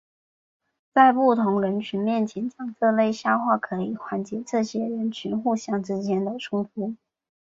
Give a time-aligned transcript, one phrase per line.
[0.95, 6.95] 在不同人群面前讲这类笑话可以缓解这些人群互相之间的冲突。